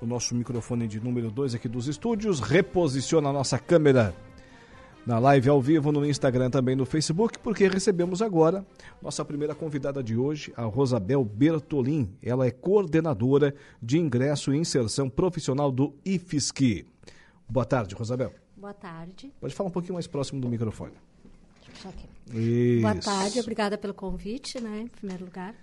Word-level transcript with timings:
o 0.00 0.06
nosso 0.06 0.34
microfone 0.34 0.86
de 0.86 1.00
número 1.00 1.30
2 1.30 1.54
aqui 1.54 1.68
dos 1.68 1.88
estúdios, 1.88 2.40
reposiciona 2.40 3.28
a 3.28 3.32
nossa 3.32 3.58
câmera 3.58 4.14
na 5.06 5.18
live 5.18 5.48
ao 5.50 5.60
vivo 5.60 5.92
no 5.92 6.04
Instagram 6.04 6.50
também 6.50 6.74
no 6.74 6.86
Facebook, 6.86 7.38
porque 7.38 7.68
recebemos 7.68 8.22
agora 8.22 8.64
nossa 9.02 9.24
primeira 9.24 9.54
convidada 9.54 10.02
de 10.02 10.16
hoje, 10.16 10.52
a 10.56 10.64
Rosabel 10.64 11.24
Bertolin. 11.24 12.10
Ela 12.22 12.46
é 12.46 12.50
coordenadora 12.50 13.54
de 13.82 13.98
ingresso 13.98 14.52
e 14.54 14.56
inserção 14.56 15.10
profissional 15.10 15.70
do 15.70 15.94
IFSC. 16.04 16.86
Boa 17.48 17.66
tarde, 17.66 17.94
Rosabel. 17.94 18.32
Boa 18.56 18.72
tarde. 18.72 19.30
Pode 19.40 19.54
falar 19.54 19.68
um 19.68 19.72
pouquinho 19.72 19.94
mais 19.94 20.06
próximo 20.06 20.40
do 20.40 20.48
microfone. 20.48 20.94
Boa 22.80 22.94
tarde, 22.94 23.40
obrigada 23.40 23.76
pelo 23.76 23.92
convite, 23.92 24.58
né, 24.58 24.80
em 24.80 24.88
primeiro 24.88 25.26
lugar. 25.26 25.54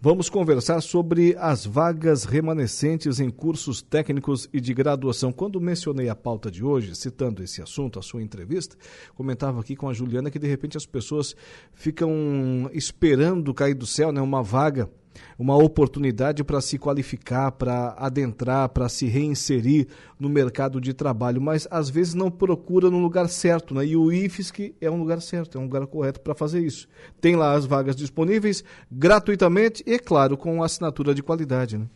Vamos 0.00 0.28
conversar 0.28 0.82
sobre 0.82 1.34
as 1.38 1.64
vagas 1.64 2.24
remanescentes 2.24 3.20
em 3.20 3.30
cursos 3.30 3.80
técnicos 3.80 4.48
e 4.52 4.60
de 4.60 4.74
graduação. 4.74 5.32
Quando 5.32 5.60
mencionei 5.60 6.10
a 6.10 6.14
pauta 6.14 6.50
de 6.50 6.62
hoje, 6.62 6.94
citando 6.94 7.42
esse 7.42 7.62
assunto, 7.62 7.98
a 7.98 8.02
sua 8.02 8.22
entrevista, 8.22 8.76
comentava 9.14 9.60
aqui 9.60 9.74
com 9.74 9.88
a 9.88 9.94
Juliana 9.94 10.30
que 10.30 10.38
de 10.38 10.46
repente 10.46 10.76
as 10.76 10.84
pessoas 10.84 11.34
ficam 11.72 12.68
esperando 12.74 13.54
cair 13.54 13.74
do 13.74 13.86
céu, 13.86 14.12
né, 14.12 14.20
uma 14.20 14.42
vaga 14.42 14.90
uma 15.38 15.56
oportunidade 15.56 16.42
para 16.44 16.60
se 16.60 16.78
qualificar, 16.78 17.52
para 17.52 17.94
adentrar, 17.98 18.68
para 18.68 18.88
se 18.88 19.06
reinserir 19.06 19.88
no 20.18 20.28
mercado 20.28 20.80
de 20.80 20.92
trabalho, 20.92 21.40
mas 21.40 21.66
às 21.70 21.88
vezes 21.90 22.14
não 22.14 22.30
procura 22.30 22.90
no 22.90 22.98
lugar 22.98 23.28
certo, 23.28 23.74
né? 23.74 23.86
E 23.86 23.96
o 23.96 24.12
IFSC 24.12 24.74
é 24.80 24.90
um 24.90 24.98
lugar 24.98 25.20
certo, 25.20 25.58
é 25.58 25.60
um 25.60 25.64
lugar 25.64 25.86
correto 25.86 26.20
para 26.20 26.34
fazer 26.34 26.60
isso. 26.60 26.88
Tem 27.20 27.36
lá 27.36 27.54
as 27.54 27.66
vagas 27.66 27.96
disponíveis 27.96 28.64
gratuitamente 28.90 29.82
e, 29.86 29.98
claro, 29.98 30.36
com 30.36 30.62
assinatura 30.62 31.14
de 31.14 31.22
qualidade, 31.22 31.78
né? 31.78 31.86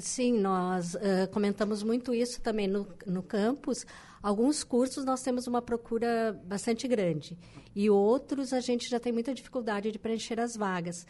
Sim, 0.00 0.40
nós 0.40 0.94
uh, 0.94 0.98
comentamos 1.32 1.82
muito 1.82 2.12
isso 2.12 2.40
também 2.42 2.68
no, 2.68 2.86
no 3.06 3.22
campus. 3.22 3.86
Alguns 4.22 4.62
cursos 4.62 5.04
nós 5.04 5.22
temos 5.22 5.46
uma 5.46 5.62
procura 5.62 6.38
bastante 6.44 6.86
grande 6.86 7.38
e 7.74 7.88
outros 7.88 8.52
a 8.52 8.60
gente 8.60 8.88
já 8.88 8.98
tem 8.98 9.12
muita 9.12 9.32
dificuldade 9.32 9.90
de 9.92 9.98
preencher 9.98 10.40
as 10.40 10.56
vagas. 10.56 11.06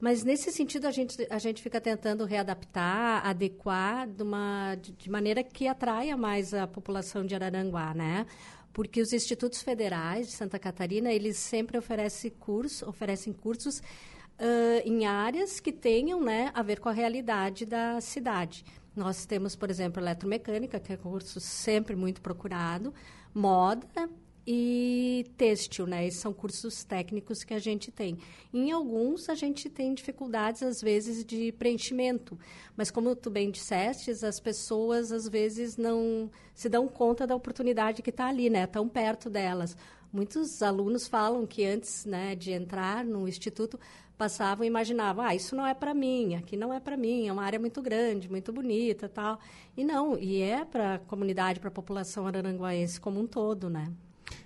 Mas 0.00 0.22
nesse 0.22 0.52
sentido 0.52 0.86
a 0.86 0.92
gente, 0.92 1.26
a 1.28 1.38
gente 1.38 1.60
fica 1.60 1.80
tentando 1.80 2.24
readaptar, 2.24 3.26
adequar 3.26 4.06
de, 4.06 4.22
uma, 4.22 4.76
de, 4.76 5.10
maneira 5.10 5.42
que 5.42 5.66
atraia 5.66 6.16
mais 6.16 6.54
a 6.54 6.68
população 6.68 7.26
de 7.26 7.34
Araranguá, 7.34 7.92
né? 7.94 8.24
Porque 8.72 9.00
os 9.00 9.12
institutos 9.12 9.60
federais 9.60 10.28
de 10.28 10.34
Santa 10.34 10.56
Catarina, 10.56 11.12
eles 11.12 11.36
sempre 11.36 11.76
oferecem 11.76 12.30
cursos, 12.30 12.86
oferecem 12.86 13.32
cursos 13.32 13.78
uh, 13.78 14.82
em 14.84 15.04
áreas 15.04 15.58
que 15.58 15.72
tenham 15.72 16.20
né, 16.22 16.52
a 16.54 16.62
ver 16.62 16.78
com 16.78 16.88
a 16.88 16.92
realidade 16.92 17.66
da 17.66 18.00
cidade. 18.00 18.64
Nós 18.94 19.26
temos, 19.26 19.56
por 19.56 19.68
exemplo, 19.68 20.00
eletromecânica, 20.00 20.78
que 20.78 20.92
é 20.92 20.94
um 20.94 20.98
curso 20.98 21.40
sempre 21.40 21.96
muito 21.96 22.20
procurado, 22.20 22.94
moda 23.34 24.08
e 24.50 25.26
têxtil, 25.36 25.86
né? 25.86 26.06
Esses 26.06 26.20
são 26.20 26.32
cursos 26.32 26.82
técnicos 26.82 27.44
que 27.44 27.52
a 27.52 27.58
gente 27.58 27.92
tem. 27.92 28.16
Em 28.50 28.72
alguns, 28.72 29.28
a 29.28 29.34
gente 29.34 29.68
tem 29.68 29.92
dificuldades, 29.92 30.62
às 30.62 30.80
vezes, 30.80 31.22
de 31.22 31.52
preenchimento. 31.52 32.38
Mas, 32.74 32.90
como 32.90 33.14
tu 33.14 33.28
bem 33.28 33.50
disseste, 33.50 34.10
as 34.10 34.40
pessoas, 34.40 35.12
às 35.12 35.28
vezes, 35.28 35.76
não 35.76 36.30
se 36.54 36.66
dão 36.66 36.88
conta 36.88 37.26
da 37.26 37.36
oportunidade 37.36 38.00
que 38.00 38.08
está 38.08 38.28
ali, 38.28 38.48
né? 38.48 38.66
Tão 38.66 38.88
perto 38.88 39.28
delas. 39.28 39.76
Muitos 40.10 40.62
alunos 40.62 41.06
falam 41.06 41.46
que 41.46 41.66
antes 41.66 42.06
né, 42.06 42.34
de 42.34 42.50
entrar 42.50 43.04
no 43.04 43.28
instituto, 43.28 43.78
passavam 44.16 44.64
e 44.64 44.66
imaginavam, 44.66 45.26
ah, 45.26 45.34
isso 45.34 45.54
não 45.54 45.66
é 45.66 45.74
para 45.74 45.92
mim, 45.92 46.36
aqui 46.36 46.56
não 46.56 46.72
é 46.72 46.80
para 46.80 46.96
mim, 46.96 47.28
é 47.28 47.32
uma 47.32 47.44
área 47.44 47.58
muito 47.58 47.82
grande, 47.82 48.30
muito 48.30 48.50
bonita 48.50 49.10
tal. 49.10 49.38
E 49.76 49.84
não, 49.84 50.18
e 50.18 50.40
é 50.40 50.64
para 50.64 50.94
a 50.94 50.98
comunidade, 50.98 51.60
para 51.60 51.68
a 51.68 51.72
população 51.72 52.26
araranguaense 52.26 52.98
como 52.98 53.20
um 53.20 53.26
todo, 53.26 53.68
né? 53.68 53.92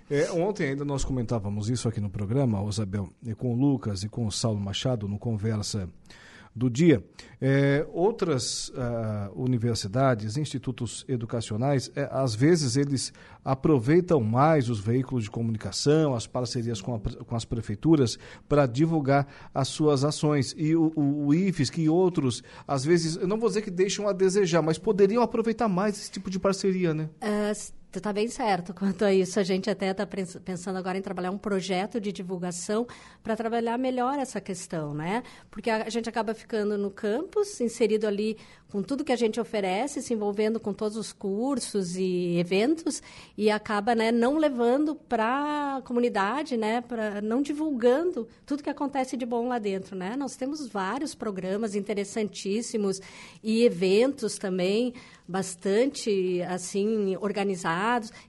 É, 0.09 0.31
ontem 0.31 0.69
ainda 0.69 0.85
nós 0.85 1.03
comentávamos 1.03 1.69
isso 1.69 1.87
aqui 1.87 1.99
no 1.99 2.09
programa, 2.09 2.63
Isabel, 2.67 3.09
com 3.37 3.53
o 3.53 3.55
Lucas 3.55 4.03
e 4.03 4.09
com 4.09 4.25
o 4.27 4.31
Saulo 4.31 4.59
Machado, 4.59 5.07
no 5.07 5.17
Conversa 5.17 5.89
do 6.55 6.69
Dia. 6.69 7.03
É, 7.41 7.85
outras 7.91 8.69
uh, 8.69 8.73
universidades, 9.35 10.37
institutos 10.37 11.03
educacionais, 11.07 11.91
é, 11.95 12.07
às 12.11 12.35
vezes 12.35 12.77
eles 12.77 13.11
aproveitam 13.43 14.21
mais 14.21 14.69
os 14.69 14.79
veículos 14.79 15.25
de 15.25 15.31
comunicação, 15.31 16.13
as 16.13 16.27
parcerias 16.27 16.79
com, 16.79 16.95
a, 16.95 16.99
com 16.99 17.35
as 17.35 17.43
prefeituras, 17.43 18.17
para 18.47 18.65
divulgar 18.65 19.27
as 19.53 19.67
suas 19.67 20.03
ações. 20.03 20.53
E 20.57 20.75
o, 20.75 20.93
o, 20.95 21.27
o 21.27 21.33
IFES 21.33 21.71
e 21.77 21.89
outros, 21.89 22.43
às 22.67 22.85
vezes, 22.85 23.15
eu 23.15 23.27
não 23.27 23.39
vou 23.39 23.49
dizer 23.49 23.61
que 23.63 23.71
deixam 23.71 24.07
a 24.07 24.13
desejar, 24.13 24.61
mas 24.61 24.77
poderiam 24.77 25.23
aproveitar 25.23 25.67
mais 25.67 25.97
esse 25.97 26.11
tipo 26.11 26.29
de 26.29 26.39
parceria, 26.39 26.93
né? 26.93 27.09
Uh, 27.21 27.73
Tu 27.93 27.99
está 27.99 28.11
bem 28.11 28.27
certo 28.27 28.73
quanto 28.73 29.05
a 29.05 29.13
isso. 29.13 29.39
A 29.39 29.43
gente 29.43 29.69
até 29.69 29.91
está 29.91 30.03
pensando 30.43 30.77
agora 30.77 30.97
em 30.97 31.01
trabalhar 31.03 31.29
um 31.29 31.37
projeto 31.37 32.01
de 32.01 32.11
divulgação 32.11 32.87
para 33.21 33.35
trabalhar 33.35 33.77
melhor 33.77 34.17
essa 34.17 34.41
questão, 34.41 34.95
né? 34.95 35.21
Porque 35.51 35.69
a 35.69 35.87
gente 35.91 36.09
acaba 36.09 36.33
ficando 36.33 36.75
no 36.75 36.89
campus, 36.89 37.61
inserido 37.61 38.07
ali 38.07 38.35
com 38.71 38.81
tudo 38.81 39.03
que 39.03 39.11
a 39.11 39.15
gente 39.15 39.39
oferece, 39.39 40.01
se 40.01 40.11
envolvendo 40.15 40.59
com 40.59 40.73
todos 40.73 40.97
os 40.97 41.13
cursos 41.13 41.95
e 41.95 42.39
eventos 42.39 43.03
e 43.37 43.51
acaba, 43.51 43.93
né, 43.93 44.11
não 44.11 44.39
levando 44.39 44.95
para 44.95 45.75
a 45.77 45.81
comunidade, 45.83 46.57
né, 46.57 46.81
para 46.81 47.21
não 47.21 47.43
divulgando 47.43 48.27
tudo 48.47 48.63
que 48.63 48.71
acontece 48.71 49.15
de 49.15 49.27
bom 49.27 49.47
lá 49.47 49.59
dentro, 49.59 49.95
né? 49.95 50.15
Nós 50.17 50.35
temos 50.35 50.67
vários 50.67 51.13
programas 51.13 51.75
interessantíssimos 51.75 52.99
e 53.43 53.63
eventos 53.63 54.39
também 54.39 54.95
bastante 55.27 56.41
assim 56.49 57.15
organizados 57.21 57.82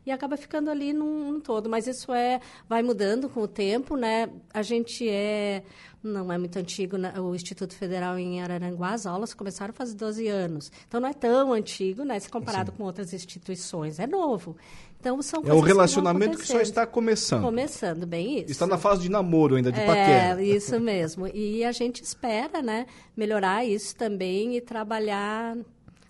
e 0.04 0.10
acaba 0.10 0.36
ficando 0.36 0.70
ali 0.70 0.92
num, 0.92 1.32
num, 1.32 1.40
todo. 1.40 1.68
Mas 1.68 1.86
isso 1.86 2.12
é 2.12 2.40
vai 2.68 2.82
mudando 2.82 3.28
com 3.28 3.40
o 3.40 3.48
tempo, 3.48 3.96
né? 3.96 4.28
A 4.52 4.62
gente 4.62 5.08
é 5.08 5.62
não 6.02 6.30
é 6.30 6.36
muito 6.36 6.58
antigo, 6.58 6.98
né? 6.98 7.14
o 7.18 7.34
Instituto 7.34 7.74
Federal 7.74 8.18
em 8.18 8.42
Araranguá, 8.42 8.90
as 8.90 9.06
aulas 9.06 9.32
começaram 9.32 9.72
faz 9.72 9.94
12 9.94 10.28
anos. 10.28 10.70
Então 10.86 11.00
não 11.00 11.08
é 11.08 11.14
tão 11.14 11.52
antigo, 11.52 12.04
né? 12.04 12.20
Se 12.20 12.28
comparado 12.28 12.70
Sim. 12.70 12.76
com 12.76 12.84
outras 12.84 13.14
instituições, 13.14 13.98
é 13.98 14.06
novo. 14.06 14.54
Então 15.00 15.20
são 15.22 15.42
É 15.46 15.52
um 15.52 15.60
relacionamento 15.60 16.36
que, 16.38 16.44
que, 16.44 16.48
só 16.48 16.60
está 16.60 16.86
começando. 16.86 17.42
Começando, 17.42 18.06
bem 18.06 18.40
isso. 18.40 18.52
Está 18.52 18.66
na 18.66 18.78
fase 18.78 19.02
de 19.02 19.10
namoro 19.10 19.56
ainda, 19.56 19.72
de 19.72 19.80
é, 19.80 19.86
paquera. 19.86 20.42
É, 20.42 20.44
isso 20.44 20.78
mesmo. 20.80 21.26
E 21.26 21.64
a 21.64 21.72
gente 21.72 22.02
espera, 22.02 22.62
né, 22.62 22.86
melhorar 23.16 23.64
isso 23.64 23.94
também 23.96 24.56
e 24.56 24.60
trabalhar 24.60 25.56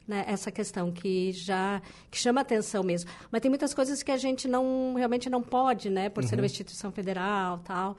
né, 0.06 0.24
essa 0.26 0.50
questão 0.50 0.92
que 0.92 1.32
já 1.32 1.80
que 2.10 2.18
chama 2.18 2.40
atenção 2.40 2.82
mesmo. 2.82 3.10
Mas 3.30 3.40
tem 3.40 3.48
muitas 3.48 3.72
coisas 3.72 4.02
que 4.02 4.10
a 4.10 4.16
gente 4.16 4.46
não 4.46 4.94
realmente 4.96 5.30
não 5.30 5.42
pode, 5.42 5.90
né, 5.90 6.08
por 6.08 6.22
uhum. 6.22 6.28
ser 6.28 6.36
uma 6.36 6.46
instituição 6.46 6.92
federal, 6.92 7.58
tal. 7.58 7.96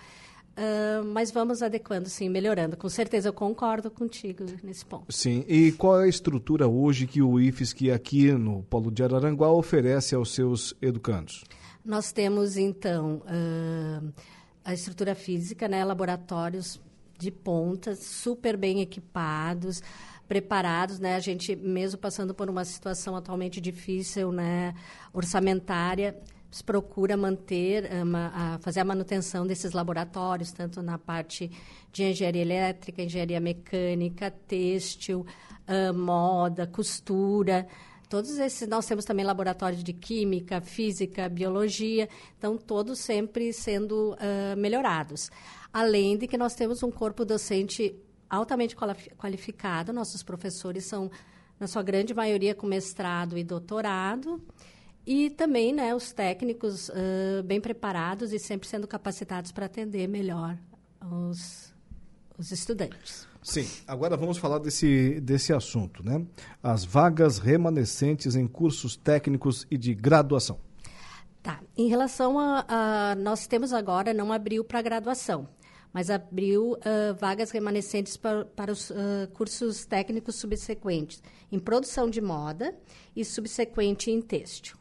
Uh, 0.58 1.04
mas 1.04 1.32
vamos 1.32 1.62
adequando, 1.62 2.08
sim, 2.08 2.30
melhorando. 2.30 2.78
Com 2.78 2.88
certeza 2.88 3.28
eu 3.28 3.34
concordo 3.34 3.92
contigo 3.92 4.46
nesse 4.64 4.86
ponto. 4.86 5.12
Sim. 5.12 5.44
E 5.50 5.74
qual 5.74 6.00
é 6.00 6.06
a 6.06 6.08
estrutura 6.08 6.66
hoje 6.66 7.06
que 7.06 7.22
o 7.22 7.40
IFSC 7.40 7.92
aqui 7.92 8.32
no 8.32 8.64
Polo 8.64 8.90
de 8.90 9.04
Araranguá 9.04 9.52
oferece 9.52 10.16
aos 10.16 10.34
seus 10.34 10.74
educandos? 10.82 11.44
Nós 11.84 12.14
temos, 12.14 12.56
então, 12.56 13.22
uh, 13.26 14.14
a 14.64 14.74
estrutura 14.74 15.14
física, 15.14 15.68
né, 15.68 15.84
laboratórios 15.84 16.80
de 17.18 17.32
ponta, 17.32 17.94
super 17.96 18.56
bem 18.56 18.82
equipados, 18.82 19.82
preparados, 20.28 21.00
né? 21.00 21.16
A 21.16 21.20
gente, 21.20 21.56
mesmo 21.56 22.00
passando 22.00 22.34
por 22.34 22.50
uma 22.50 22.66
situação 22.66 23.16
atualmente 23.16 23.62
difícil, 23.62 24.32
né, 24.32 24.74
orçamentária, 25.14 26.16
procura 26.66 27.18
manter, 27.18 27.90
uma, 28.02 28.32
a 28.34 28.60
fazer 28.60 28.80
a 28.80 28.86
manutenção 28.86 29.46
desses 29.46 29.74
laboratórios, 29.74 30.52
tanto 30.52 30.82
na 30.82 30.98
parte 30.98 31.52
de 31.92 32.04
engenharia 32.04 32.42
elétrica, 32.42 33.02
engenharia 33.02 33.40
mecânica, 33.40 34.32
têxtil, 34.32 35.26
uh, 35.68 35.94
moda, 35.94 36.66
costura. 36.66 37.68
Todos 38.10 38.38
esses, 38.38 38.68
nós 38.68 38.86
temos 38.86 39.04
também 39.04 39.26
laboratórios 39.26 39.84
de 39.84 39.92
química, 39.92 40.62
física, 40.62 41.28
biologia, 41.28 42.08
então 42.38 42.58
todos 42.58 43.00
sempre 43.00 43.52
sendo 43.52 44.14
uh, 44.14 44.58
melhorados. 44.58 45.30
Além 45.74 46.18
de 46.18 46.28
que 46.28 46.38
nós 46.38 46.56
temos 46.56 46.84
um 46.84 46.92
corpo 46.92 47.26
docente 47.26 47.94
altamente 48.30 48.76
qualificado, 48.76 49.94
nossos 49.94 50.24
professores 50.24 50.86
são, 50.86 51.10
na 51.60 51.68
sua 51.68 51.84
grande 51.84 52.14
maioria, 52.14 52.56
com 52.56 52.68
mestrado 52.68 53.38
e 53.38 53.44
doutorado, 53.44 54.42
e 55.06 55.30
também 55.30 55.72
né, 55.72 55.94
os 55.94 56.12
técnicos 56.12 56.90
uh, 56.90 57.44
bem 57.44 57.62
preparados 57.62 58.34
e 58.34 58.40
sempre 58.40 58.68
sendo 58.68 58.88
capacitados 58.88 59.52
para 59.52 59.68
atender 59.68 60.08
melhor 60.08 60.58
os, 61.02 61.74
os 62.38 62.52
estudantes. 62.52 63.28
Sim, 63.44 63.70
agora 63.88 64.18
vamos 64.18 64.40
falar 64.40 64.58
desse, 64.58 65.22
desse 65.22 65.54
assunto, 65.54 66.04
né? 66.04 66.26
As 66.64 66.84
vagas 66.84 67.38
remanescentes 67.38 68.36
em 68.36 68.48
cursos 68.48 68.96
técnicos 68.96 69.68
e 69.70 69.78
de 69.78 69.94
graduação. 69.94 70.60
Tá. 71.44 71.62
Em 71.78 71.88
relação 71.88 72.40
a, 72.40 72.66
a 72.68 73.16
nós 73.16 73.46
temos 73.46 73.72
agora, 73.72 74.16
não 74.16 74.34
abriu 74.34 74.64
para 74.64 74.82
graduação, 74.82 75.48
mas 75.96 76.10
abriu 76.10 76.74
uh, 76.74 77.16
vagas 77.18 77.52
remanescentes 77.52 78.18
para, 78.18 78.44
para 78.44 78.70
os 78.70 78.90
uh, 78.90 78.96
cursos 79.34 79.86
técnicos 79.86 80.36
subsequentes 80.36 81.24
em 81.50 81.58
produção 81.58 82.10
de 82.10 82.20
moda 82.20 82.76
e 83.16 83.24
subsequente 83.24 84.12
em 84.12 84.22
têxtil. 84.22 84.76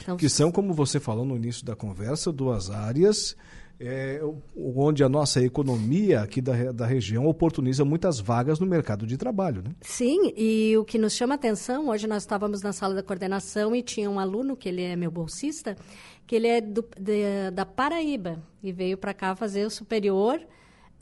Então, 0.00 0.16
que 0.16 0.28
são, 0.28 0.52
como 0.52 0.72
você 0.72 1.00
falou 1.00 1.24
no 1.24 1.34
início 1.34 1.66
da 1.66 1.74
conversa, 1.74 2.30
duas 2.30 2.70
áreas 2.70 3.36
é, 3.80 4.20
onde 4.56 5.02
a 5.02 5.08
nossa 5.08 5.42
economia 5.42 6.20
aqui 6.20 6.40
da, 6.40 6.70
da 6.70 6.86
região 6.86 7.26
oportuniza 7.26 7.84
muitas 7.84 8.20
vagas 8.20 8.60
no 8.60 8.66
mercado 8.66 9.04
de 9.04 9.16
trabalho. 9.16 9.62
Né? 9.62 9.74
Sim, 9.80 10.32
e 10.36 10.76
o 10.76 10.84
que 10.84 10.98
nos 10.98 11.14
chama 11.14 11.34
atenção, 11.34 11.88
hoje 11.88 12.06
nós 12.06 12.22
estávamos 12.22 12.62
na 12.62 12.72
sala 12.72 12.94
da 12.94 13.02
coordenação 13.02 13.74
e 13.74 13.82
tinha 13.82 14.08
um 14.08 14.20
aluno, 14.20 14.56
que 14.56 14.68
ele 14.68 14.82
é 14.82 14.94
meu 14.94 15.10
bolsista, 15.10 15.76
que 16.28 16.36
ele 16.36 16.46
é 16.46 16.60
do, 16.60 16.86
de, 16.96 17.50
da 17.52 17.66
Paraíba 17.66 18.40
e 18.62 18.70
veio 18.70 18.96
para 18.96 19.12
cá 19.12 19.34
fazer 19.34 19.66
o 19.66 19.70
superior 19.70 20.40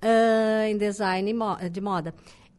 uh, 0.03 0.67
em 0.67 0.77
design 0.77 1.33
de 1.71 1.81
moda. 1.81 2.15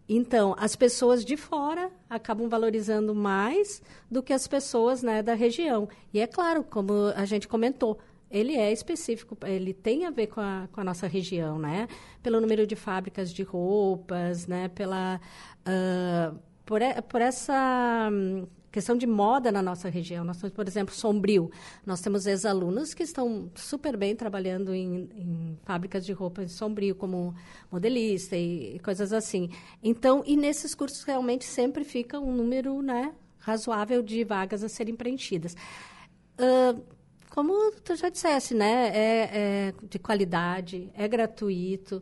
Então, 0.07 0.55
as 0.57 0.75
pessoas 0.75 1.23
de 1.23 1.37
fora 1.37 1.91
acabam 2.09 2.49
valorizando 2.49 3.13
mais 3.13 3.81
do 4.09 4.23
que 4.23 4.33
as 4.33 4.47
pessoas 4.47 5.03
né, 5.03 5.21
da 5.21 5.35
região. 5.35 5.87
E 6.11 6.19
é 6.19 6.25
claro, 6.25 6.63
como 6.63 6.93
a 7.15 7.25
gente 7.25 7.47
comentou, 7.47 7.99
ele 8.31 8.55
é 8.55 8.71
específico, 8.71 9.37
ele 9.45 9.71
tem 9.71 10.05
a 10.05 10.09
ver 10.09 10.27
com 10.27 10.41
a, 10.41 10.67
com 10.71 10.81
a 10.81 10.83
nossa 10.83 11.07
região, 11.07 11.59
né? 11.59 11.87
Pelo 12.21 12.39
número 12.41 12.65
de 12.65 12.75
fábricas 12.75 13.31
de 13.31 13.43
roupas, 13.43 14.47
né? 14.47 14.67
Pela, 14.69 15.19
uh, 15.61 16.39
por, 16.65 16.81
por 17.07 17.21
essa 17.21 18.09
questão 18.71 18.95
de 18.95 19.07
moda 19.07 19.51
na 19.51 19.61
nossa 19.61 19.89
região. 19.89 20.23
Nós 20.23 20.37
temos, 20.37 20.55
por 20.55 20.67
exemplo, 20.67 20.93
Sombrio. 20.93 21.51
Nós 21.85 22.01
temos 22.01 22.25
ex-alunos 22.25 22.93
que 22.93 23.03
estão 23.03 23.49
super 23.55 23.97
bem 23.97 24.15
trabalhando 24.15 24.73
em, 24.73 25.09
em 25.15 25.59
fábricas 25.63 26.05
de 26.05 26.13
roupas 26.13 26.47
de 26.47 26.51
Sombrio, 26.53 26.95
como 26.95 27.33
modelista 27.71 28.35
e, 28.35 28.75
e, 28.75 28.79
coisas 28.79 29.13
assim. 29.13 29.49
Então, 29.83 30.23
e 30.25 30.35
nesses 30.35 30.75
cursos 30.75 31.03
realmente 31.03 31.45
sempre 31.45 31.83
fica 31.83 32.19
um 32.19 32.33
número, 32.33 32.81
né? 32.81 33.13
razoável 33.39 34.03
de 34.03 34.23
vagas 34.23 34.63
a 34.63 34.69
serem 34.69 34.95
preenchidas. 34.95 35.55
Uh, 36.37 36.81
como 37.29 37.71
tu 37.83 37.95
já 37.95 38.09
dissesse, 38.09 38.53
né? 38.53 38.91
É, 38.93 39.29
é 39.31 39.73
de 39.83 39.99
qualidade, 39.99 40.89
é 40.93 41.07
gratuito, 41.07 42.01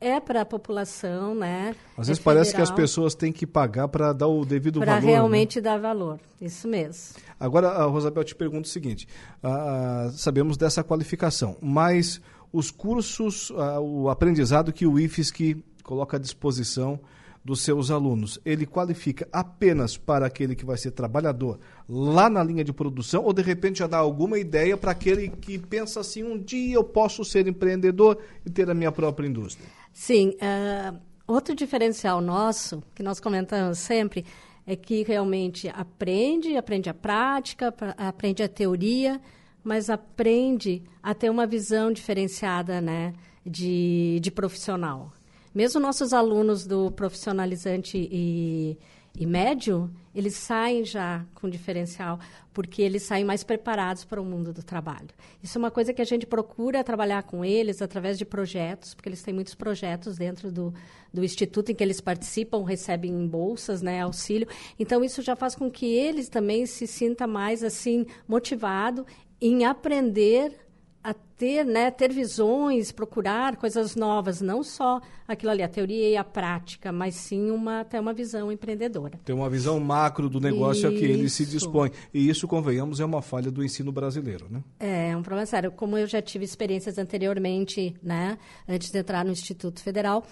é 0.00 0.20
para 0.20 0.42
a 0.42 0.44
população, 0.44 1.34
né? 1.34 1.74
Às 1.96 2.08
vezes 2.08 2.20
é 2.20 2.24
parece 2.24 2.54
que 2.54 2.60
as 2.60 2.70
pessoas 2.70 3.14
têm 3.14 3.32
que 3.32 3.46
pagar 3.46 3.88
para 3.88 4.12
dar 4.12 4.26
o 4.26 4.44
devido 4.44 4.80
pra 4.80 4.86
valor. 4.86 5.00
Para 5.00 5.10
realmente 5.10 5.56
né? 5.56 5.62
dar 5.62 5.78
valor, 5.78 6.20
isso 6.40 6.68
mesmo. 6.68 7.16
Agora, 7.38 7.68
a 7.68 7.84
Rosabel, 7.84 8.24
te 8.24 8.34
pergunto 8.34 8.66
o 8.68 8.70
seguinte: 8.70 9.08
ah, 9.42 10.10
sabemos 10.12 10.56
dessa 10.56 10.84
qualificação, 10.84 11.56
mas 11.60 12.20
os 12.52 12.70
cursos, 12.70 13.52
ah, 13.56 13.80
o 13.80 14.08
aprendizado 14.08 14.72
que 14.72 14.86
o 14.86 14.98
IFSC 14.98 15.56
coloca 15.82 16.16
à 16.16 16.20
disposição 16.20 17.00
dos 17.44 17.60
seus 17.60 17.90
alunos, 17.90 18.40
ele 18.42 18.64
qualifica 18.64 19.28
apenas 19.30 19.98
para 19.98 20.24
aquele 20.24 20.56
que 20.56 20.64
vai 20.64 20.78
ser 20.78 20.92
trabalhador 20.92 21.58
lá 21.86 22.30
na 22.30 22.42
linha 22.42 22.64
de 22.64 22.72
produção 22.72 23.22
ou 23.22 23.34
de 23.34 23.42
repente 23.42 23.80
já 23.80 23.86
dá 23.86 23.98
alguma 23.98 24.38
ideia 24.38 24.78
para 24.78 24.92
aquele 24.92 25.28
que 25.28 25.58
pensa 25.58 26.00
assim, 26.00 26.22
um 26.22 26.38
dia 26.38 26.76
eu 26.76 26.82
posso 26.82 27.22
ser 27.22 27.46
empreendedor 27.46 28.16
e 28.46 28.50
ter 28.50 28.70
a 28.70 28.74
minha 28.74 28.90
própria 28.90 29.26
indústria? 29.26 29.68
Sim, 29.94 30.30
uh, 30.30 31.00
outro 31.24 31.54
diferencial 31.54 32.20
nosso, 32.20 32.82
que 32.96 33.02
nós 33.02 33.20
comentamos 33.20 33.78
sempre, 33.78 34.26
é 34.66 34.74
que 34.74 35.04
realmente 35.04 35.68
aprende, 35.68 36.56
aprende 36.56 36.90
a 36.90 36.94
prática, 36.94 37.72
aprende 37.96 38.42
a 38.42 38.48
teoria, 38.48 39.20
mas 39.62 39.88
aprende 39.88 40.82
a 41.00 41.14
ter 41.14 41.30
uma 41.30 41.46
visão 41.46 41.92
diferenciada 41.92 42.80
né, 42.80 43.14
de, 43.46 44.18
de 44.20 44.32
profissional. 44.32 45.12
Mesmo 45.54 45.80
nossos 45.80 46.12
alunos 46.12 46.66
do 46.66 46.90
profissionalizante 46.90 47.96
e, 47.96 48.76
e 49.16 49.26
médio, 49.26 49.88
eles 50.12 50.34
saem 50.34 50.84
já 50.84 51.24
com 51.34 51.48
diferencial, 51.48 52.18
porque 52.52 52.82
eles 52.82 53.02
saem 53.04 53.24
mais 53.24 53.44
preparados 53.44 54.04
para 54.04 54.20
o 54.20 54.24
mundo 54.24 54.52
do 54.52 54.62
trabalho. 54.62 55.08
Isso 55.42 55.56
é 55.56 55.60
uma 55.60 55.70
coisa 55.70 55.92
que 55.92 56.02
a 56.02 56.04
gente 56.04 56.26
procura 56.26 56.82
trabalhar 56.82 57.22
com 57.22 57.44
eles 57.44 57.80
através 57.80 58.18
de 58.18 58.24
projetos, 58.24 58.92
porque 58.92 59.08
eles 59.08 59.22
têm 59.22 59.32
muitos 59.32 59.54
projetos 59.54 60.16
dentro 60.16 60.50
do, 60.50 60.74
do 61.12 61.24
instituto 61.24 61.70
em 61.70 61.74
que 61.74 61.84
eles 61.84 62.00
participam, 62.00 62.64
recebem 62.64 63.26
bolsas, 63.26 63.82
né, 63.82 64.00
auxílio. 64.02 64.48
Então 64.78 65.04
isso 65.04 65.22
já 65.22 65.36
faz 65.36 65.54
com 65.54 65.70
que 65.70 65.86
eles 65.86 66.28
também 66.28 66.66
se 66.66 66.86
sinta 66.86 67.26
mais 67.26 67.62
assim 67.62 68.06
motivado 68.26 69.06
em 69.40 69.64
aprender 69.64 70.63
a 71.04 71.12
ter, 71.12 71.66
né, 71.66 71.90
ter 71.90 72.10
visões, 72.10 72.90
procurar 72.90 73.56
coisas 73.56 73.94
novas, 73.94 74.40
não 74.40 74.62
só 74.62 75.02
aquilo 75.28 75.52
ali, 75.52 75.62
a 75.62 75.68
teoria 75.68 76.08
e 76.08 76.16
a 76.16 76.24
prática, 76.24 76.90
mas 76.90 77.14
sim 77.14 77.50
uma, 77.50 77.80
até 77.80 78.00
uma 78.00 78.14
visão 78.14 78.50
empreendedora. 78.50 79.20
Tem 79.22 79.36
uma 79.36 79.50
visão 79.50 79.78
macro 79.78 80.30
do 80.30 80.40
negócio 80.40 80.88
isso. 80.88 80.96
a 80.96 80.98
que 80.98 81.04
ele 81.04 81.28
se 81.28 81.44
dispõe. 81.44 81.90
E 82.12 82.26
isso, 82.26 82.48
convenhamos, 82.48 83.00
é 83.00 83.04
uma 83.04 83.20
falha 83.20 83.50
do 83.50 83.62
ensino 83.62 83.92
brasileiro, 83.92 84.46
né? 84.48 84.64
É, 84.80 85.10
é 85.10 85.16
um 85.16 85.22
problema 85.22 85.44
sério. 85.44 85.70
Como 85.70 85.98
eu 85.98 86.06
já 86.06 86.22
tive 86.22 86.46
experiências 86.46 86.96
anteriormente, 86.96 87.94
né, 88.02 88.38
antes 88.66 88.90
de 88.90 88.98
entrar 88.98 89.26
no 89.26 89.30
Instituto 89.30 89.82
Federal, 89.82 90.24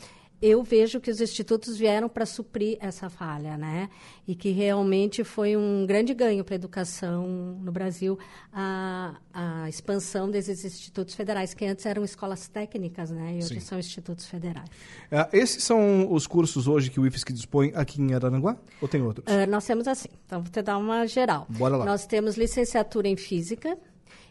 eu 0.43 0.63
vejo 0.65 1.01
que 1.01 1.09
os 1.09 1.21
institutos 1.21 1.79
vieram 1.79 2.09
para 2.09 2.27
suprir 2.27 2.77
essa 2.81 3.09
falha, 3.09 3.57
né? 3.57 3.89
E 4.27 4.35
que 4.35 4.51
realmente 4.51 5.23
foi 5.23 5.57
um 5.57 5.87
grande 5.87 6.13
ganho 6.13 6.43
para 6.43 6.55
a 6.55 6.57
educação 6.57 7.27
no 7.63 7.71
Brasil 7.71 8.19
a, 8.53 9.15
a 9.33 9.69
expansão 9.69 10.29
desses 10.29 10.65
institutos 10.65 11.15
federais, 11.15 11.55
que 11.55 11.65
antes 11.65 11.87
eram 11.87 12.03
escolas 12.03 12.49
técnicas, 12.49 13.13
né? 13.13 13.35
E 13.35 13.39
hoje 13.39 13.55
Sim. 13.55 13.61
são 13.61 13.79
institutos 13.79 14.27
federais. 14.27 14.69
É, 15.13 15.29
esses 15.33 15.63
são 15.63 16.13
os 16.13 16.27
cursos 16.27 16.67
hoje 16.67 16.91
que 16.91 16.99
o 16.99 17.07
IFSC 17.07 17.33
dispõe 17.33 17.71
aqui 17.77 18.03
em 18.03 18.13
Araranguá? 18.13 18.57
Ou 18.81 18.89
tem 18.89 19.01
outros? 19.01 19.25
Uh, 19.33 19.49
nós 19.49 19.65
temos 19.65 19.87
assim. 19.87 20.09
Então, 20.27 20.43
vou 20.43 20.51
te 20.51 20.61
dar 20.61 20.77
uma 20.77 21.07
geral. 21.07 21.47
Bora 21.49 21.77
lá. 21.77 21.85
Nós 21.85 22.05
temos 22.05 22.37
licenciatura 22.37 23.07
em 23.07 23.17
Física, 23.17 23.79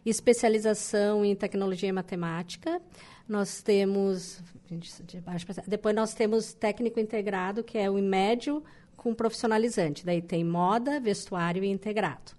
especialização 0.05 1.23
em 1.23 1.35
Tecnologia 1.35 1.89
e 1.89 1.91
Matemática, 1.91 2.81
nós 3.27 3.61
temos 3.61 4.41
de 5.05 5.19
baixo 5.19 5.45
Depois 5.67 5.95
nós 5.95 6.13
temos 6.13 6.53
técnico 6.53 6.99
integrado, 6.99 7.63
que 7.63 7.77
é 7.77 7.89
o 7.89 7.95
médio 7.95 8.63
com 8.95 9.13
profissionalizante. 9.13 10.05
Daí 10.05 10.21
tem 10.21 10.43
moda, 10.43 10.99
vestuário 10.99 11.63
e 11.63 11.67
integrado. 11.67 12.31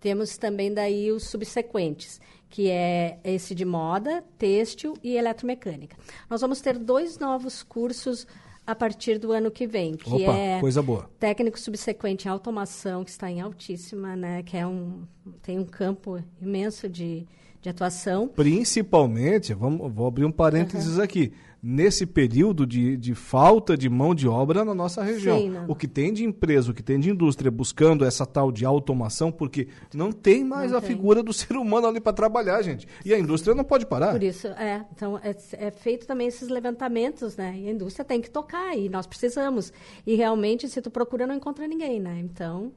Temos 0.00 0.36
também 0.36 0.72
daí 0.72 1.10
os 1.10 1.24
subsequentes, 1.24 2.20
que 2.48 2.70
é 2.70 3.18
esse 3.24 3.54
de 3.54 3.64
moda, 3.64 4.22
têxtil 4.38 4.94
e 5.02 5.16
eletromecânica. 5.16 5.96
Nós 6.28 6.40
vamos 6.40 6.60
ter 6.60 6.78
dois 6.78 7.18
novos 7.18 7.62
cursos 7.62 8.26
a 8.66 8.74
partir 8.74 9.18
do 9.18 9.32
ano 9.32 9.50
que 9.50 9.66
vem, 9.66 9.94
que 9.94 10.10
Opa, 10.10 10.32
é 10.32 10.60
coisa 10.60 10.82
boa. 10.82 11.10
técnico 11.18 11.58
subsequente 11.58 12.26
em 12.26 12.30
automação, 12.30 13.04
que 13.04 13.10
está 13.10 13.30
em 13.30 13.40
altíssima, 13.40 14.16
né, 14.16 14.42
que 14.42 14.56
é 14.56 14.66
um 14.66 15.02
tem 15.42 15.58
um 15.58 15.64
campo 15.64 16.22
imenso 16.40 16.88
de, 16.88 17.26
de 17.60 17.68
atuação. 17.68 18.28
Principalmente, 18.28 19.52
vamos, 19.54 19.92
vou 19.92 20.06
abrir 20.06 20.24
um 20.24 20.32
parênteses 20.32 20.96
uhum. 20.96 21.02
aqui, 21.02 21.32
nesse 21.66 22.04
período 22.04 22.66
de, 22.66 22.94
de 22.98 23.14
falta 23.14 23.74
de 23.74 23.88
mão 23.88 24.14
de 24.14 24.28
obra 24.28 24.66
na 24.66 24.74
nossa 24.74 25.02
região. 25.02 25.38
Sim, 25.38 25.54
o 25.66 25.74
que 25.74 25.88
tem 25.88 26.12
de 26.12 26.22
empresa, 26.22 26.70
o 26.70 26.74
que 26.74 26.82
tem 26.82 27.00
de 27.00 27.08
indústria 27.08 27.50
buscando 27.50 28.04
essa 28.04 28.26
tal 28.26 28.52
de 28.52 28.66
automação, 28.66 29.32
porque 29.32 29.68
não 29.94 30.12
tem 30.12 30.44
mais 30.44 30.72
não 30.72 30.78
a 30.78 30.80
tem. 30.82 30.90
figura 30.90 31.22
do 31.22 31.32
ser 31.32 31.56
humano 31.56 31.86
ali 31.86 32.00
para 32.00 32.12
trabalhar, 32.12 32.60
gente. 32.60 32.86
E 33.02 33.14
a 33.14 33.18
indústria 33.18 33.54
não 33.54 33.64
pode 33.64 33.86
parar. 33.86 34.12
Por 34.12 34.22
isso, 34.22 34.46
é. 34.48 34.84
Então, 34.94 35.18
é, 35.18 35.34
é, 35.52 35.70
feito 35.70 36.06
também 36.06 36.26
esses 36.26 36.50
levantamentos, 36.50 37.34
né? 37.34 37.54
E 37.56 37.66
a 37.66 37.72
indústria 37.72 38.04
tem 38.04 38.20
que 38.20 38.28
tocar, 38.28 38.76
e 38.76 38.90
nós 38.90 39.06
precisamos. 39.06 39.72
E 40.06 40.16
realmente, 40.16 40.68
se 40.68 40.82
tu 40.82 40.90
procura, 40.90 41.26
não 41.26 41.34
encontra 41.34 41.66
ninguém, 41.66 41.98
né? 41.98 42.20
Então... 42.20 42.72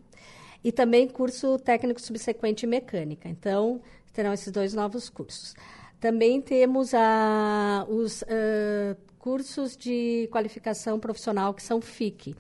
E 0.64 0.72
também 0.72 1.08
curso 1.08 1.60
técnico 1.60 2.02
subsequente 2.02 2.66
em 2.66 2.70
mecânica. 2.70 3.30
Então, 3.30 3.80
terão 4.12 4.34
esses 4.34 4.52
dois 4.52 4.74
novos 4.74 5.08
cursos. 5.08 5.54
Também 6.00 6.42
temos 6.42 6.94
a, 6.94 7.86
os 7.90 8.22
uh, 8.22 8.96
cursos 9.18 9.76
de 9.76 10.30
qualificação 10.32 11.00
profissional 11.00 11.54
que 11.54 11.64
são 11.64 11.82
FIC, 11.82 12.36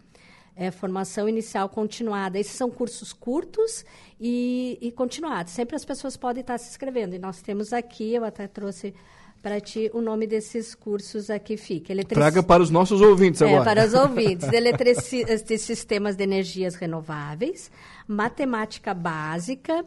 é, 0.55 0.71
formação 0.71 1.27
inicial 1.27 1.67
continuada. 1.67 2.39
Esses 2.39 2.53
são 2.53 2.69
cursos 2.69 3.11
curtos 3.11 3.83
e, 4.19 4.77
e 4.79 4.91
continuados. 4.91 5.53
Sempre 5.53 5.75
as 5.75 5.83
pessoas 5.83 6.15
podem 6.15 6.41
estar 6.41 6.57
se 6.57 6.69
inscrevendo. 6.69 7.15
E 7.15 7.19
nós 7.19 7.41
temos 7.41 7.73
aqui, 7.73 8.13
eu 8.13 8.23
até 8.23 8.47
trouxe 8.47 8.93
para 9.41 9.59
ti 9.59 9.89
o 9.93 10.01
nome 10.01 10.27
desses 10.27 10.73
cursos 10.75 11.29
aqui 11.29 11.57
fica. 11.57 11.91
Eletric... 11.91 12.15
Traga 12.15 12.43
para 12.43 12.61
os 12.61 12.69
nossos 12.69 13.01
ouvintes 13.01 13.41
é, 13.41 13.47
agora. 13.47 13.63
para 13.63 13.85
os 13.85 13.93
ouvintes. 13.95 14.51
Eletrici... 14.51 15.23
de 15.25 15.57
sistemas 15.57 16.15
de 16.15 16.23
energias 16.23 16.75
renováveis, 16.75 17.71
matemática 18.07 18.93
básica, 18.93 19.85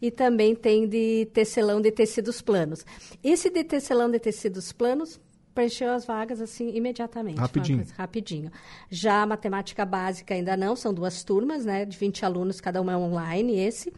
e 0.00 0.10
também 0.10 0.54
tem 0.54 0.88
de 0.88 1.26
tecelão 1.32 1.80
de 1.80 1.90
tecidos 1.90 2.40
planos. 2.40 2.84
Esse 3.22 3.50
de 3.50 3.64
tecelão 3.64 4.10
de 4.10 4.18
tecidos 4.18 4.72
planos 4.72 5.20
preencheu 5.54 5.90
as 5.90 6.04
vagas 6.04 6.40
assim 6.40 6.70
imediatamente. 6.74 7.38
Rapidinho. 7.38 7.84
rapidinho. 7.96 8.52
Já 8.88 9.22
a 9.22 9.26
matemática 9.26 9.84
básica 9.84 10.34
ainda 10.34 10.56
não, 10.56 10.74
são 10.74 10.94
duas 10.94 11.22
turmas, 11.24 11.64
né, 11.64 11.84
de 11.84 11.96
20 11.98 12.24
alunos, 12.24 12.60
cada 12.60 12.80
uma 12.80 12.92
é 12.92 12.96
online, 12.96 13.58
esse. 13.58 13.92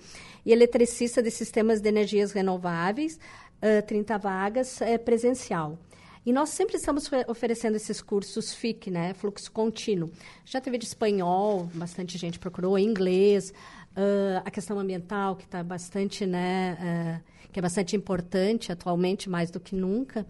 E 0.44 0.52
eletricista 0.52 1.22
de 1.22 1.30
sistemas 1.30 1.80
de 1.80 1.88
energias 1.88 2.32
renováveis, 2.32 3.18
uh, 3.62 3.86
30 3.86 4.18
vagas, 4.18 4.80
é 4.80 4.98
presencial. 4.98 5.78
E 6.24 6.32
nós 6.32 6.50
sempre 6.50 6.76
estamos 6.76 7.10
oferecendo 7.26 7.76
esses 7.76 8.00
cursos 8.00 8.54
FIC, 8.54 8.92
né? 8.92 9.12
Fluxo 9.12 9.50
contínuo. 9.50 10.08
Já 10.44 10.60
teve 10.60 10.78
de 10.78 10.84
espanhol, 10.84 11.68
bastante 11.74 12.16
gente 12.16 12.38
procurou, 12.38 12.78
inglês, 12.78 13.52
uh, 13.96 14.42
a 14.44 14.50
questão 14.50 14.78
ambiental, 14.78 15.36
que 15.36 15.44
está 15.44 15.62
bastante, 15.62 16.26
né? 16.26 17.22
Uh, 17.26 17.32
que 17.52 17.58
é 17.58 17.62
bastante 17.62 17.94
importante 17.94 18.72
atualmente, 18.72 19.28
mais 19.28 19.50
do 19.50 19.60
que 19.60 19.76
nunca 19.76 20.26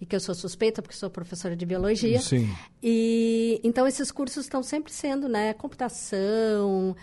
e 0.00 0.04
que 0.04 0.14
eu 0.14 0.20
sou 0.20 0.34
suspeita 0.34 0.82
porque 0.82 0.94
sou 0.94 1.08
professora 1.08 1.56
de 1.56 1.64
biologia. 1.64 2.20
Sim. 2.20 2.48
E 2.82 3.60
então 3.64 3.86
esses 3.86 4.10
cursos 4.10 4.44
estão 4.44 4.62
sempre 4.62 4.92
sendo, 4.92 5.28
né, 5.28 5.54
computação, 5.54 6.94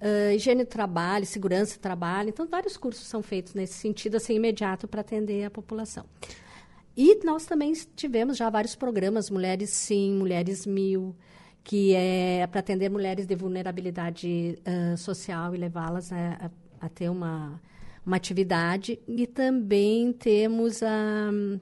uh, 0.00 0.32
higiene 0.34 0.64
do 0.64 0.68
trabalho, 0.68 1.24
segurança 1.24 1.78
do 1.78 1.80
trabalho. 1.80 2.28
Então 2.28 2.46
vários 2.46 2.76
cursos 2.76 3.06
são 3.06 3.22
feitos 3.22 3.54
nesse 3.54 3.74
sentido 3.74 4.16
assim 4.16 4.34
imediato 4.34 4.86
para 4.86 5.00
atender 5.00 5.44
a 5.44 5.50
população. 5.50 6.04
E 6.94 7.24
nós 7.24 7.46
também 7.46 7.72
tivemos 7.96 8.36
já 8.36 8.50
vários 8.50 8.74
programas, 8.74 9.30
Mulheres 9.30 9.70
Sim, 9.70 10.12
Mulheres 10.14 10.66
Mil, 10.66 11.16
que 11.64 11.94
é 11.94 12.46
para 12.46 12.60
atender 12.60 12.90
mulheres 12.90 13.26
de 13.26 13.34
vulnerabilidade 13.34 14.58
uh, 14.66 14.96
social 14.96 15.54
e 15.54 15.58
levá-las 15.58 16.12
a, 16.12 16.50
a, 16.80 16.86
a, 16.86 16.88
ter 16.88 17.08
uma, 17.08 17.60
uma 18.04 18.16
atividade. 18.16 18.98
E 19.06 19.26
também 19.26 20.12
temos 20.12 20.82
a. 20.82 21.30
Um, 21.32 21.60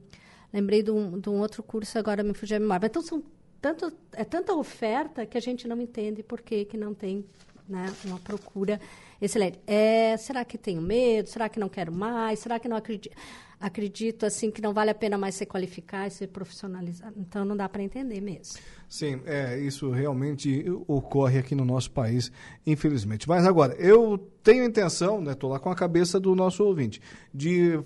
lembrei 0.53 0.83
de 0.83 0.91
um, 0.91 1.19
de 1.19 1.29
um, 1.29 1.39
outro 1.41 1.63
curso, 1.63 1.99
agora 1.99 2.23
me 2.23 2.35
fugiu 2.35 2.57
a 2.57 2.61
memória. 2.61 2.87
Então, 2.87 3.03
são 3.03 3.23
tanto, 3.61 3.93
é 4.13 4.25
tanta 4.25 4.55
oferta 4.55 5.27
que 5.27 5.37
a 5.37 5.41
gente 5.41 5.69
não 5.69 5.81
entende 5.81 6.23
por 6.23 6.41
que, 6.41 6.65
que 6.65 6.77
não 6.77 6.95
tem 6.95 7.25
né, 7.71 7.93
uma 8.05 8.19
procura 8.19 8.81
excelente. 9.21 9.59
É, 9.67 10.17
será 10.17 10.45
que 10.45 10.59
tenho 10.59 10.83
medo? 10.83 11.29
Será 11.29 11.49
que 11.49 11.61
não 11.61 11.69
quero 11.69 11.93
mais? 11.93 12.39
Será 12.41 12.59
que 12.59 12.69
não 12.69 12.77
acredito? 12.77 13.17
acredito 13.61 14.25
assim 14.25 14.51
que 14.51 14.63
não 14.63 14.73
vale 14.73 14.91
a 14.91 14.95
pena 14.95 15.19
mais 15.19 15.35
se 15.35 15.45
qualificar 15.45 16.07
e 16.07 16.11
se 16.11 16.27
profissionalizar. 16.27 17.13
Então 17.15 17.45
não 17.45 17.55
dá 17.55 17.69
para 17.69 17.83
entender 17.83 18.21
mesmo. 18.21 18.59
Sim, 18.89 19.21
é, 19.27 19.59
isso 19.59 19.91
realmente 19.91 20.65
ocorre 20.89 21.39
aqui 21.39 21.55
no 21.55 21.65
nosso 21.65 21.91
país, 21.91 22.33
infelizmente. 22.67 23.29
Mas 23.29 23.45
agora, 23.45 23.75
eu 23.75 24.19
tenho 24.43 24.65
intenção, 24.65 25.21
né, 25.21 25.37
lá 25.43 25.61
com 25.61 25.71
a 25.71 25.77
cabeça 25.77 26.19
do 26.19 26.35
nosso 26.35 26.65
ouvinte, 26.65 27.01
de 27.33 27.79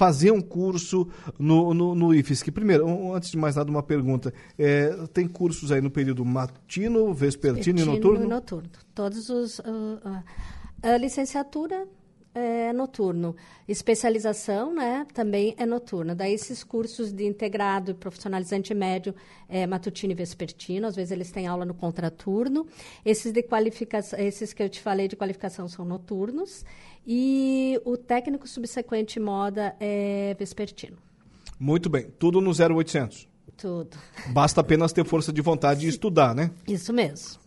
fazer 0.00 0.30
um 0.30 0.40
curso 0.40 1.06
no, 1.38 1.74
no, 1.74 1.94
no 1.94 2.14
IFSC. 2.14 2.50
Primeiro, 2.50 2.86
um, 2.86 3.14
antes 3.14 3.30
de 3.30 3.36
mais 3.36 3.56
nada, 3.56 3.70
uma 3.70 3.82
pergunta. 3.82 4.32
É, 4.58 4.88
tem 5.12 5.28
cursos 5.28 5.70
aí 5.70 5.82
no 5.82 5.90
período 5.90 6.24
matino, 6.24 7.12
vespertino, 7.12 7.76
vespertino 7.76 7.80
e 7.80 7.84
noturno? 7.84 8.24
e 8.24 8.26
noturno. 8.26 8.70
Todos 8.94 9.28
os... 9.28 9.58
Uh, 9.58 10.00
uh, 10.02 10.22
a 10.82 10.96
licenciatura 10.96 11.86
é 12.34 12.72
noturno. 12.72 13.34
Especialização, 13.68 14.74
né, 14.74 15.06
também 15.12 15.54
é 15.56 15.66
noturno. 15.66 16.14
Daí 16.14 16.32
esses 16.32 16.62
cursos 16.62 17.12
de 17.12 17.24
integrado 17.24 17.90
e 17.90 17.94
profissionalizante 17.94 18.72
médio 18.74 19.14
é 19.48 19.66
matutino 19.66 20.12
e 20.12 20.14
vespertino, 20.14 20.86
às 20.86 20.96
vezes 20.96 21.12
eles 21.12 21.30
têm 21.30 21.46
aula 21.46 21.64
no 21.64 21.74
contraturno. 21.74 22.66
Esses 23.04 23.32
de 23.32 23.42
qualificação, 23.42 24.18
esses 24.18 24.52
que 24.52 24.62
eu 24.62 24.68
te 24.68 24.80
falei 24.80 25.08
de 25.08 25.16
qualificação 25.16 25.68
são 25.68 25.84
noturnos 25.84 26.64
e 27.06 27.80
o 27.84 27.96
técnico 27.96 28.46
subsequente 28.46 29.18
moda 29.18 29.74
é 29.80 30.34
vespertino. 30.38 30.96
Muito 31.58 31.90
bem, 31.90 32.10
tudo 32.18 32.40
no 32.40 32.50
0800. 32.50 33.28
Tudo. 33.56 33.98
Basta 34.32 34.62
apenas 34.62 34.92
ter 34.92 35.04
força 35.04 35.30
de 35.30 35.42
vontade 35.42 35.84
e 35.84 35.88
estudar, 35.88 36.34
né? 36.34 36.50
Isso 36.66 36.92
mesmo. 36.92 37.38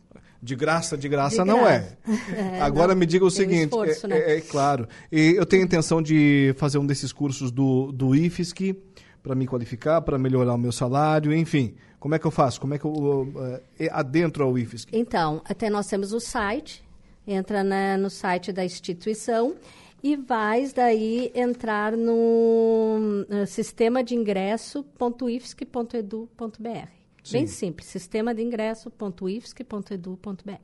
De 0.44 0.58
graça, 0.58 0.98
de 0.98 1.08
graça 1.08 1.44
de 1.44 1.48
não 1.48 1.66
é. 1.66 1.96
é. 2.36 2.62
Agora 2.62 2.90
não, 2.90 3.00
me 3.00 3.06
diga 3.06 3.24
o 3.24 3.32
seguinte, 3.32 3.70
esforço, 3.70 4.08
é, 4.08 4.10
né? 4.10 4.20
é, 4.20 4.38
é, 4.38 4.42
claro, 4.42 4.90
e 5.10 5.36
eu 5.38 5.46
tenho 5.46 5.64
intenção 5.64 6.02
de 6.02 6.54
fazer 6.58 6.78
um 6.78 6.86
desses 6.86 7.14
cursos 7.14 7.50
do, 7.50 7.94
do 7.94 8.14
IFSC 8.14 8.76
para 9.24 9.34
me 9.36 9.48
qualificar, 9.48 10.02
para 10.02 10.18
melhorar 10.18 10.54
o 10.54 10.58
meu 10.58 10.74
salário, 10.74 11.34
enfim. 11.34 11.76
Como 11.98 12.14
é 12.14 12.20
que 12.20 12.28
eu 12.28 12.32
faço? 12.32 12.60
Como 12.60 12.74
é 12.74 12.78
que 12.78 12.84
eu 12.84 12.92
uh, 12.92 13.62
adentro 13.92 14.44
ao 14.44 14.58
IFSC? 14.58 14.90
Então, 14.92 15.42
até 15.46 15.70
nós 15.70 15.88
temos 15.88 16.12
o 16.12 16.20
site, 16.20 16.84
entra 17.26 17.64
na, 17.64 17.98
no 17.98 18.10
site 18.10 18.52
da 18.52 18.66
instituição 18.66 19.56
e 20.04 20.18
vais 20.18 20.74
daí 20.74 21.32
entrar 21.34 21.96
no 21.96 23.26
uh, 23.30 23.48
sistema 23.48 24.04
de 24.04 24.16
ingresso.ifsc.edu.br. 24.16 27.03
Sim. 27.24 27.38
Bem 27.38 27.48
simples, 27.48 27.88
sistema 27.88 28.36
de 28.36 28.42
ingresso.ifsc.edu.br. 28.42 30.60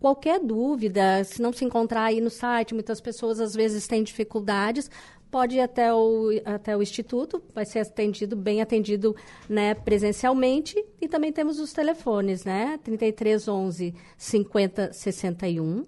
Qualquer 0.00 0.40
dúvida, 0.40 1.22
se 1.22 1.42
não 1.42 1.52
se 1.52 1.64
encontrar 1.64 2.04
aí 2.04 2.20
no 2.20 2.30
site, 2.30 2.74
muitas 2.74 3.00
pessoas 3.00 3.38
às 3.38 3.54
vezes 3.54 3.86
têm 3.86 4.02
dificuldades, 4.02 4.90
pode 5.30 5.56
ir 5.56 5.60
até 5.60 5.92
o, 5.92 6.30
até 6.44 6.76
o 6.76 6.82
Instituto, 6.82 7.40
vai 7.54 7.64
ser 7.64 7.80
atendido, 7.80 8.34
bem 8.34 8.60
atendido 8.60 9.14
né, 9.48 9.74
presencialmente. 9.74 10.82
E 11.00 11.06
também 11.06 11.30
temos 11.30 11.60
os 11.60 11.72
telefones, 11.72 12.44
né? 12.44 12.80
3311 12.82 13.94
5061, 14.16 15.86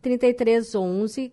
3311 0.00 1.32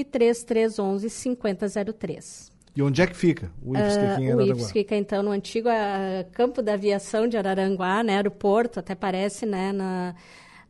e 0.00 0.04
3311 0.04 1.10
5003. 1.10 2.52
E 2.76 2.82
onde 2.82 3.02
é 3.02 3.06
que 3.08 3.16
fica 3.16 3.50
o 3.60 3.76
IFSC 3.76 3.98
aqui 3.98 4.22
em 4.22 4.30
Araranguá? 4.30 4.54
O 4.54 4.56
IFSC 4.56 4.72
fica, 4.72 4.96
então, 4.96 5.22
no 5.22 5.30
antigo 5.32 5.68
uh, 5.68 6.30
campo 6.32 6.62
da 6.62 6.74
aviação 6.74 7.26
de 7.26 7.36
Araranguá, 7.36 8.04
né, 8.04 8.14
aeroporto, 8.14 8.78
até 8.78 8.94
parece, 8.94 9.44
né, 9.44 9.72
na, 9.72 10.14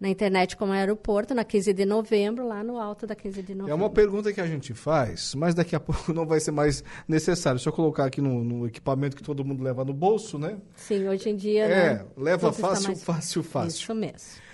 na 0.01 0.09
internet 0.09 0.57
como 0.57 0.73
aeroporto, 0.73 1.35
na 1.35 1.45
15 1.45 1.75
de 1.75 1.85
novembro, 1.85 2.49
lá 2.49 2.65
no 2.65 2.79
alto 2.79 3.07
da 3.07 3.15
15 3.15 3.43
de 3.43 3.55
novembro. 3.55 3.73
É 3.73 3.75
uma 3.75 3.91
pergunta 3.91 4.33
que 4.33 4.41
a 4.41 4.47
gente 4.47 4.73
faz, 4.73 5.35
mas 5.35 5.55
daqui 5.55 5.77
a 5.77 5.81
pouco 5.81 6.11
não 6.15 6.25
vai 6.25 6.41
ser 6.41 6.51
mais 6.51 6.83
necessário. 7.07 7.61
Eu 7.63 7.73
colocar 7.73 8.07
aqui 8.07 8.23
no, 8.23 8.43
no 8.43 8.67
equipamento 8.67 9.15
que 9.15 9.23
todo 9.23 9.45
mundo 9.45 9.63
leva 9.63 9.85
no 9.85 9.93
bolso, 9.93 10.39
né? 10.39 10.57
Sim, 10.77 11.07
hoje 11.07 11.29
em 11.29 11.37
dia... 11.37 11.65
É, 11.65 11.95
né, 11.95 12.07
leva 12.17 12.53
fácil, 12.55 12.89
mais... 12.89 13.05
fácil, 13.05 13.43
fácil. 13.43 13.69
Isso 13.69 13.95
mesmo. 13.95 14.48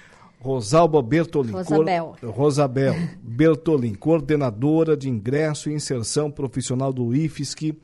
Rosalba 0.45 1.01
Bertolin. 1.01 1.53
Rosabel. 1.53 2.17
Cor, 2.21 2.31
Rosabel 2.31 2.95
Bertolin, 3.23 3.95
coordenadora 3.95 4.95
de 4.95 5.09
ingresso 5.09 5.71
e 5.71 5.73
inserção 5.73 6.31
profissional 6.31 6.93
do 6.93 7.15
IFSC, 7.17 7.75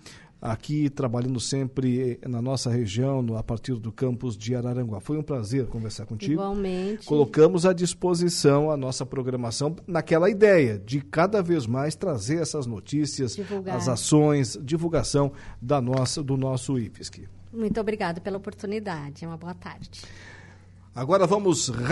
aqui 0.43 0.91
trabalhando 0.91 1.41
sempre 1.41 2.21
na 2.29 2.43
nossa 2.43 2.69
região, 2.69 3.23
no, 3.23 3.39
a 3.39 3.43
partir 3.43 3.77
do 3.77 3.91
campus 3.91 4.37
de 4.37 4.55
Araranguá. 4.55 5.01
Foi 5.01 5.17
um 5.17 5.23
prazer 5.23 5.69
conversar 5.69 6.05
contigo. 6.05 6.35
Igualmente. 6.35 7.07
Colocamos 7.07 7.65
à 7.65 7.73
disposição 7.73 8.71
a 8.71 8.77
nossa 8.77 9.07
programação 9.07 9.75
naquela 9.87 10.29
ideia 10.29 10.79
de 10.79 11.01
cada 11.01 11.43
vez 11.43 11.67
mais 11.67 11.95
trazer 11.95 12.43
essas 12.43 12.67
notícias, 12.67 13.37
Divulgar. 13.37 13.77
as 13.77 13.89
ações, 13.89 14.59
divulgação 14.63 15.33
da 15.63 15.81
nossa, 15.81 16.23
do 16.23 16.37
nosso 16.37 16.79
IFSC. 16.79 17.27
Muito 17.51 17.81
obrigada 17.81 18.21
pela 18.21 18.37
oportunidade. 18.37 19.25
Uma 19.25 19.39
boa 19.39 19.55
tarde. 19.55 20.03
Agora 20.93 21.25
vamos 21.25 21.71